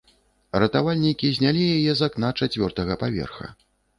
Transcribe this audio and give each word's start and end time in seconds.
Ратавальнікі 0.63 1.27
знялі 1.35 1.67
яе 1.77 1.93
з 2.01 2.09
акна 2.09 2.33
чацвёртага 2.45 2.99
паверха. 3.03 3.53